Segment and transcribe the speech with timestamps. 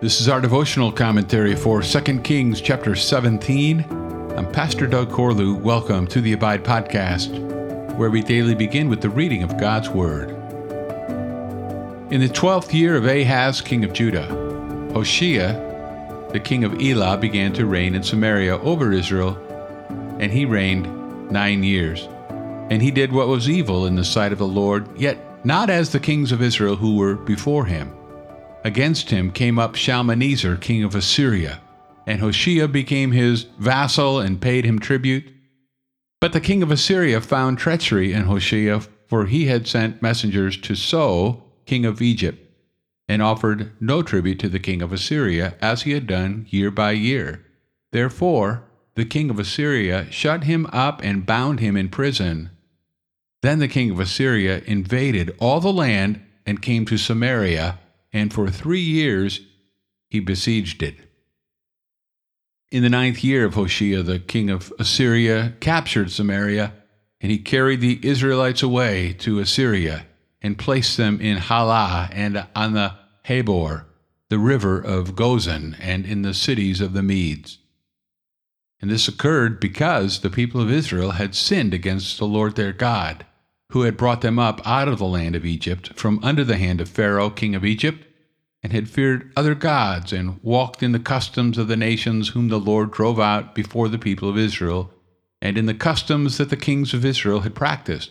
[0.00, 3.84] This is our devotional commentary for 2 Kings chapter 17.
[4.34, 5.60] I'm Pastor Doug Corlew.
[5.60, 7.28] Welcome to the Abide Podcast,
[7.96, 10.30] where we daily begin with the reading of God's Word.
[12.10, 14.24] In the twelfth year of Ahaz, king of Judah,
[14.94, 19.36] Hoshea, the king of Elah, began to reign in Samaria over Israel,
[20.18, 22.08] and he reigned nine years.
[22.70, 25.92] And he did what was evil in the sight of the Lord, yet not as
[25.92, 27.92] the kings of Israel who were before him.
[28.62, 31.60] Against him came up Shalmaneser, king of Assyria,
[32.06, 35.32] and Hoshea became his vassal and paid him tribute.
[36.20, 40.74] But the king of Assyria found treachery in Hoshea, for he had sent messengers to
[40.74, 42.38] So, king of Egypt,
[43.08, 46.92] and offered no tribute to the king of Assyria, as he had done year by
[46.92, 47.46] year.
[47.92, 52.50] Therefore, the king of Assyria shut him up and bound him in prison.
[53.40, 57.78] Then the king of Assyria invaded all the land and came to Samaria,
[58.12, 59.40] and for three years
[60.08, 60.96] he besieged it.
[62.70, 66.72] In the ninth year of Hoshea, the king of Assyria captured Samaria,
[67.20, 70.06] and he carried the Israelites away to Assyria
[70.40, 72.94] and placed them in Halah and on the
[73.26, 73.84] Habor,
[74.28, 77.58] the river of Gozan, and in the cities of the Medes.
[78.80, 83.26] And this occurred because the people of Israel had sinned against the Lord their God
[83.70, 86.80] who had brought them up out of the land of Egypt from under the hand
[86.80, 88.06] of Pharaoh, king of Egypt,
[88.62, 92.60] and had feared other gods and walked in the customs of the nations whom the
[92.60, 94.92] Lord drove out before the people of Israel,
[95.40, 98.10] and in the customs that the kings of Israel had practiced.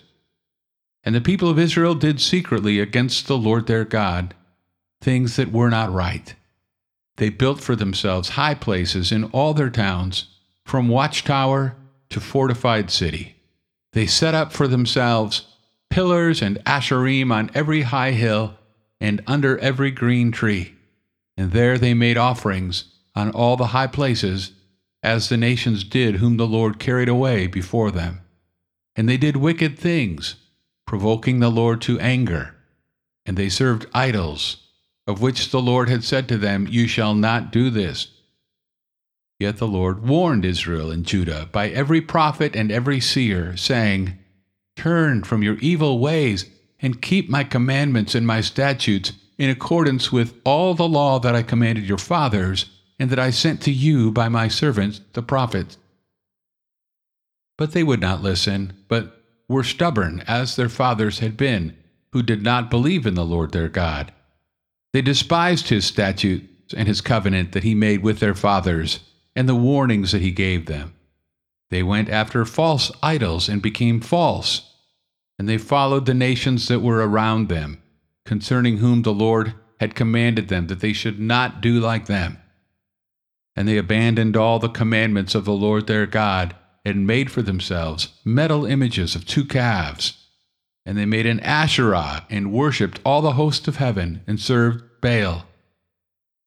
[1.03, 4.33] And the people of Israel did secretly against the Lord their God
[5.01, 6.35] things that were not right.
[7.17, 10.27] They built for themselves high places in all their towns,
[10.65, 11.75] from watchtower
[12.09, 13.35] to fortified city.
[13.93, 15.45] They set up for themselves
[15.89, 18.55] pillars and asherim on every high hill
[19.01, 20.75] and under every green tree.
[21.37, 24.51] And there they made offerings on all the high places,
[25.01, 28.21] as the nations did whom the Lord carried away before them.
[28.95, 30.35] And they did wicked things,
[30.85, 32.55] provoking the Lord to anger.
[33.25, 34.57] And they served idols,
[35.07, 38.09] of which the Lord had said to them, You shall not do this.
[39.39, 44.17] Yet the Lord warned Israel and Judah by every prophet and every seer, saying,
[44.75, 46.45] Turn from your evil ways
[46.81, 51.43] and keep my commandments and my statutes in accordance with all the law that I
[51.43, 52.65] commanded your fathers
[52.99, 55.77] and that I sent to you by my servants the prophets.
[57.57, 61.77] But they would not listen, but were stubborn as their fathers had been,
[62.11, 64.11] who did not believe in the Lord their God.
[64.91, 68.99] They despised his statutes and his covenant that he made with their fathers,
[69.39, 70.93] and the warnings that he gave them.
[71.69, 74.69] They went after false idols and became false
[75.39, 77.81] and they followed the nations that were around them,
[78.25, 82.37] concerning whom the Lord had commanded them that they should not do like them.
[83.55, 88.09] And they abandoned all the commandments of the Lord their God, and made for themselves
[88.25, 90.27] metal images of two calves.
[90.85, 95.45] And they made an Asherah, and worshipped all the host of heaven, and served Baal.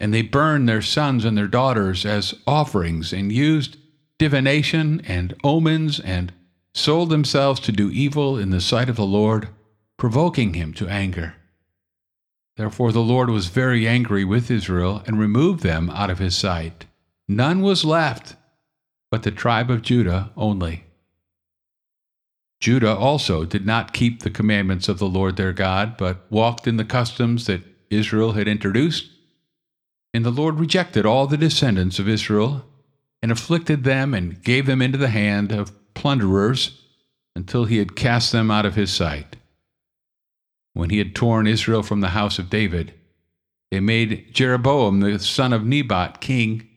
[0.03, 3.79] And they burned their sons and their daughters as offerings, and used
[4.19, 6.35] divination and omens and
[6.75, 9.49] sold themselves to do evil in the sight of the Lord,
[9.97, 11.37] provoking him to anger.
[12.57, 16.85] Therefore the Lord was very angry with Israel and removed them out of his sight.
[17.27, 18.37] None was left
[19.13, 20.85] but the tribe of Judah only.
[22.61, 26.79] Judah also did not keep the commandments of the Lord their God, but walked in
[26.79, 29.12] the customs that Israel had introduced.
[30.15, 32.65] And the Lord rejected all the descendants of Israel
[33.23, 36.83] and afflicted them and gave them into the hand of plunderers
[37.35, 39.37] until he had cast them out of his sight.
[40.75, 42.95] When he had torn Israel from the house of David,
[43.71, 46.69] they made Jeroboam the son of Nebat king.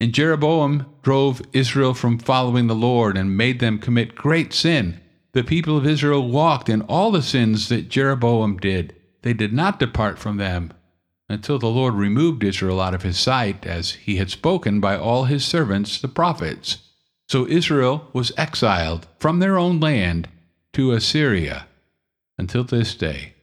[0.00, 5.00] And Jeroboam drove Israel from following the Lord and made them commit great sin.
[5.32, 8.96] The people of Israel walked in all the sins that Jeroboam did.
[9.20, 10.72] They did not depart from them
[11.30, 15.24] until the Lord removed Israel out of his sight, as he had spoken by all
[15.24, 16.78] his servants the prophets.
[17.28, 20.28] So Israel was exiled from their own land
[20.72, 21.68] to Assyria
[22.36, 23.34] until this day.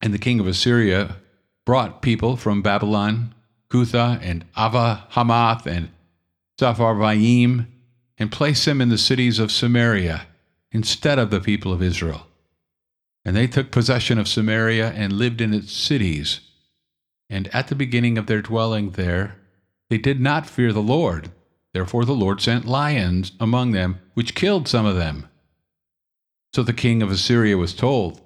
[0.00, 1.16] And the king of Assyria
[1.66, 3.34] brought people from Babylon,
[3.70, 5.90] Cuthah and Avva Hamath and
[6.60, 7.66] Sepharvaim,
[8.18, 10.28] and placed them in the cities of Samaria
[10.70, 12.28] instead of the people of Israel.
[13.24, 16.40] And they took possession of Samaria and lived in its cities.
[17.28, 19.36] And at the beginning of their dwelling there,
[19.88, 21.30] they did not fear the Lord,
[21.72, 25.26] Therefore the Lord sent lions among them, which killed some of them.
[26.52, 28.20] So the king of Assyria was told,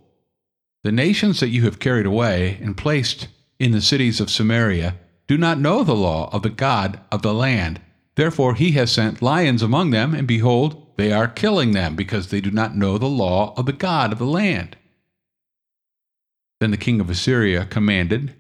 [0.83, 5.37] The nations that you have carried away and placed in the cities of Samaria do
[5.37, 7.81] not know the law of the God of the land.
[8.15, 12.41] Therefore he has sent lions among them, and behold, they are killing them, because they
[12.41, 14.77] do not know the law of the God of the land.
[16.65, 18.35] Then the king of Assyria commanded,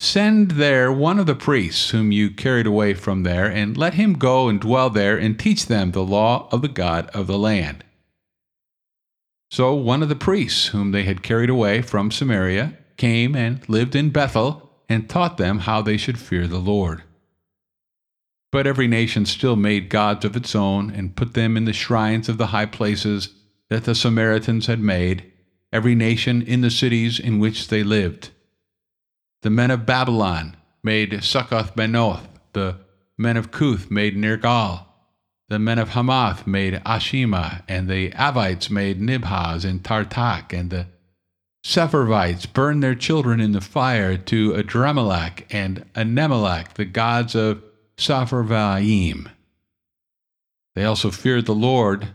[0.00, 4.14] Send there one of the priests whom you carried away from there, and let him
[4.14, 7.84] go and dwell there and teach them the law of the God of the land.
[9.52, 13.94] So one of the priests whom they had carried away from Samaria came and lived
[13.94, 17.04] in Bethel and taught them how they should fear the Lord.
[18.50, 22.28] But every nation still made gods of its own and put them in the shrines
[22.28, 23.28] of the high places
[23.70, 25.30] that the Samaritans had made,
[25.72, 28.30] every nation in the cities in which they lived.
[29.42, 32.76] The men of Babylon made Succoth Benoth, the
[33.16, 34.86] men of Cuth made Nergal,
[35.48, 40.86] the men of Hamath made Ashima, and the Avites made Nibhaz and Tartak, and the
[41.64, 47.62] Sepharvites burned their children in the fire to Adrammelech and Anammelech, the gods of
[47.96, 49.30] Sepharvaim.
[50.74, 52.08] They also feared the Lord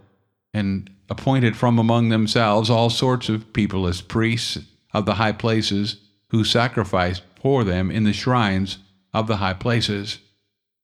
[0.53, 4.57] and appointed from among themselves all sorts of people as priests
[4.93, 5.97] of the high places
[6.29, 8.79] who sacrificed for them in the shrines
[9.13, 10.19] of the high places.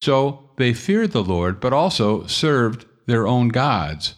[0.02, 4.16] So they feared the Lord, but also served their own gods,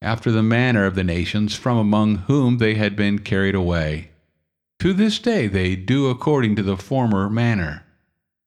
[0.00, 4.10] after the manner of the nations from among whom they had been carried away.
[4.80, 7.84] To this day they do according to the former manner.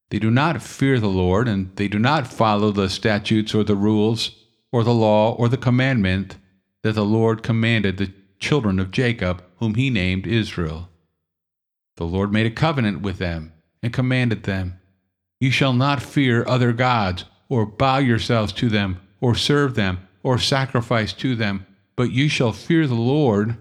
[0.10, 3.76] They do not fear the Lord, and they do not follow the statutes or the
[3.76, 4.32] rules,
[4.72, 6.38] or the law or the commandment
[6.84, 10.90] that the Lord commanded the children of Jacob, whom he named Israel.
[11.96, 14.80] The Lord made a covenant with them and commanded them
[15.40, 20.38] You shall not fear other gods, or bow yourselves to them, or serve them, or
[20.38, 21.66] sacrifice to them,
[21.96, 23.58] but you shall fear the Lord,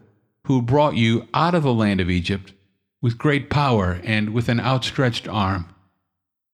[0.46, 2.52] who brought you out of the land of Egypt
[3.00, 5.66] with great power and with an outstretched arm.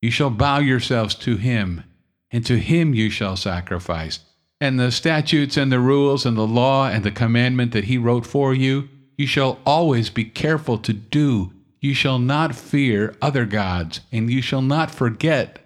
[0.00, 1.84] You shall bow yourselves to him,
[2.30, 4.20] and to him you shall sacrifice.
[4.60, 8.26] And the statutes and the rules and the law and the commandment that he wrote
[8.26, 11.52] for you, you shall always be careful to do.
[11.80, 15.60] You shall not fear other gods, and you shall not forget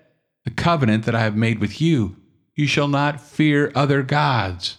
[0.44, 2.16] the covenant that I have made with you.
[2.54, 4.76] You shall not fear other gods,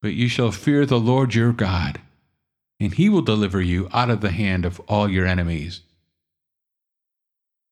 [0.00, 2.00] but you shall fear the Lord your God,
[2.80, 5.82] and he will deliver you out of the hand of all your enemies.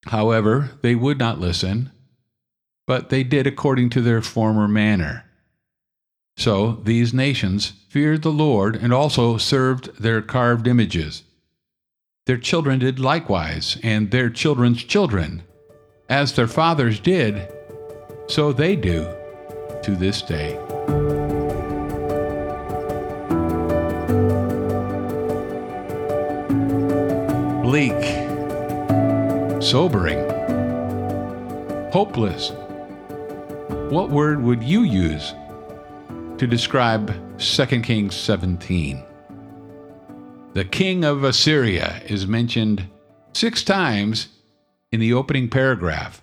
[0.06, 1.90] However, they would not listen,
[2.86, 5.24] but they did according to their former manner.
[6.36, 11.22] So these nations feared the Lord and also served their carved images.
[12.26, 15.42] Their children did likewise, and their children's children.
[16.08, 17.52] As their fathers did,
[18.28, 19.08] so they do
[19.82, 20.58] to this day.
[27.62, 28.02] Bleak,
[29.62, 30.20] sobering,
[31.90, 32.52] hopeless.
[33.90, 35.34] What word would you use
[36.42, 39.00] to describe 2 Kings 17?
[40.54, 42.88] The king of Assyria is mentioned
[43.32, 44.26] six times
[44.90, 46.20] in the opening paragraph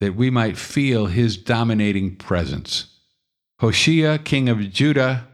[0.00, 2.86] that we might feel his dominating presence.
[3.60, 5.28] Hoshea, king of Judah,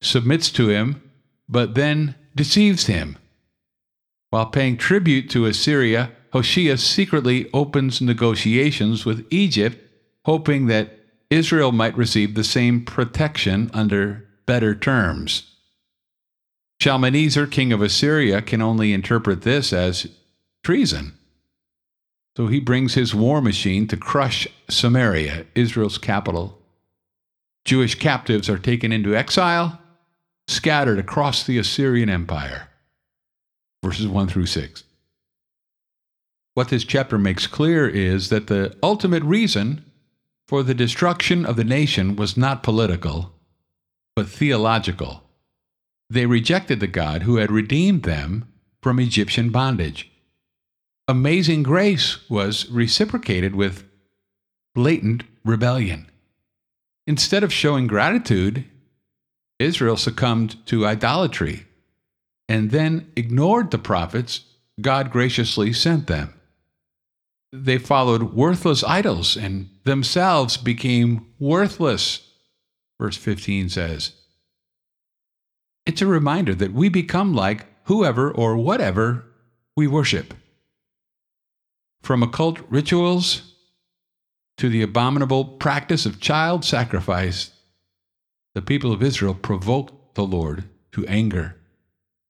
[0.00, 1.02] submits to him,
[1.48, 3.18] but then deceives him.
[4.30, 9.76] While paying tribute to Assyria, Hoshea secretly opens negotiations with Egypt,
[10.24, 11.00] hoping that
[11.30, 15.50] Israel might receive the same protection under better terms.
[16.80, 20.06] Shalmaneser, king of Assyria, can only interpret this as
[20.62, 21.14] treason.
[22.36, 26.58] So he brings his war machine to crush Samaria, Israel's capital.
[27.64, 29.80] Jewish captives are taken into exile,
[30.48, 32.68] scattered across the Assyrian Empire.
[33.82, 34.84] Verses 1 through 6.
[36.54, 39.84] What this chapter makes clear is that the ultimate reason
[40.46, 43.32] for the destruction of the nation was not political,
[44.14, 45.22] but theological.
[46.10, 50.10] They rejected the God who had redeemed them from Egyptian bondage.
[51.08, 53.84] Amazing grace was reciprocated with
[54.74, 56.10] blatant rebellion.
[57.06, 58.64] Instead of showing gratitude,
[59.58, 61.66] Israel succumbed to idolatry
[62.48, 64.40] and then ignored the prophets
[64.80, 66.34] God graciously sent them.
[67.52, 72.30] They followed worthless idols and themselves became worthless,
[73.00, 74.12] verse 15 says.
[75.86, 79.24] It's a reminder that we become like whoever or whatever
[79.76, 80.34] we worship.
[82.02, 83.54] From occult rituals
[84.56, 87.50] to the abominable practice of child sacrifice,
[88.54, 91.56] the people of Israel provoked the Lord to anger.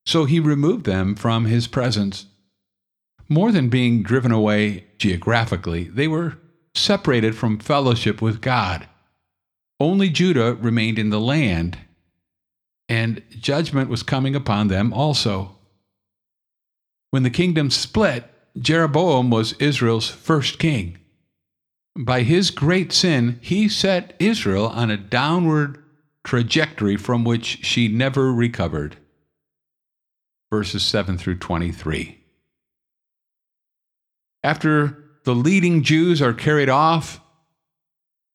[0.06, 2.26] So he removed them from his presence.
[3.28, 6.38] More than being driven away geographically, they were
[6.75, 8.88] separated from fellowship with God.
[9.81, 11.78] Only Judah remained in the land,
[12.88, 15.57] and judgment was coming upon them also.
[17.11, 20.99] When the kingdom split, Jeroboam was Israel's first king.
[21.97, 25.83] By his great sin, he set Israel on a downward
[26.25, 28.97] trajectory from which she never recovered.
[30.50, 32.19] Verses 7 through 23.
[34.43, 37.21] After the leading Jews are carried off,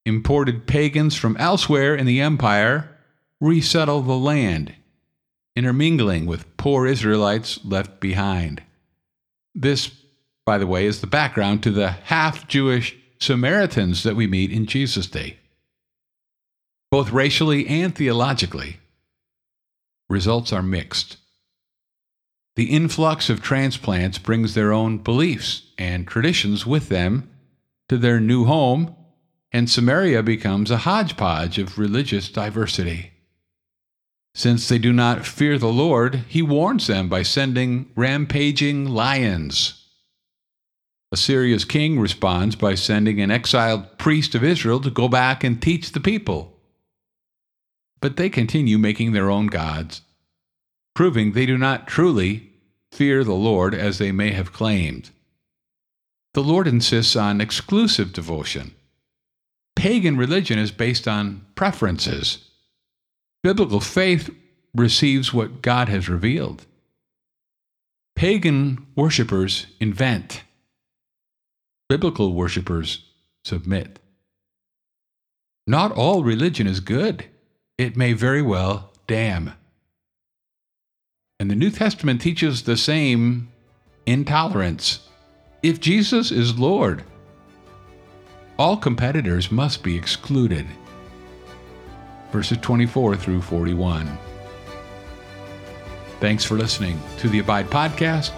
[0.05, 2.89] imported pagans from elsewhere in the empire
[3.39, 4.73] resettle the land,
[5.55, 8.61] intermingling with poor Israelites left behind.
[9.55, 9.91] This,
[10.45, 14.65] by the way, is the background to the half Jewish Samaritans that we meet in
[14.65, 15.37] Jesus' day,
[16.91, 18.79] both racially and theologically.
[20.09, 21.17] Results are mixed.
[22.59, 27.29] The influx of transplants brings their own beliefs and traditions with them
[27.87, 28.97] to their new home,
[29.53, 33.11] and Samaria becomes a hodgepodge of religious diversity.
[34.35, 39.85] Since they do not fear the Lord, he warns them by sending rampaging lions.
[41.13, 45.93] Assyria's king responds by sending an exiled priest of Israel to go back and teach
[45.93, 46.59] the people.
[48.01, 50.01] But they continue making their own gods,
[50.93, 52.47] proving they do not truly
[52.91, 55.09] fear the Lord as they may have claimed.
[56.33, 58.73] The Lord insists on exclusive devotion.
[59.75, 62.49] Pagan religion is based on preferences.
[63.43, 64.29] Biblical faith
[64.75, 66.65] receives what God has revealed.
[68.15, 70.43] Pagan worshippers invent.
[71.87, 73.05] Biblical worshippers
[73.45, 73.99] submit.
[75.65, 77.25] Not all religion is good.
[77.77, 79.53] It may very well damn.
[81.39, 83.49] And the New Testament teaches the same
[84.05, 85.07] intolerance.
[85.63, 87.03] If Jesus is Lord,
[88.57, 90.67] all competitors must be excluded.
[92.31, 94.17] Verses 24 through 41.
[96.19, 98.31] Thanks for listening to the Abide Podcast.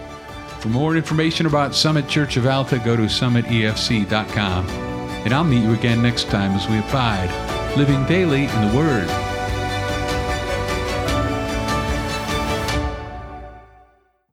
[0.60, 4.70] For more information about Summit Church of Alta, go to summitefc.com.
[4.70, 7.32] And I'll meet you again next time as we abide,
[7.76, 9.31] living daily in the Word.